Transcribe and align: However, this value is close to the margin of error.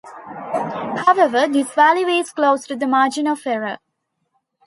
However, 1.05 1.47
this 1.47 1.71
value 1.75 2.07
is 2.07 2.31
close 2.31 2.65
to 2.65 2.75
the 2.75 2.87
margin 2.87 3.27
of 3.27 3.45
error. 3.45 3.77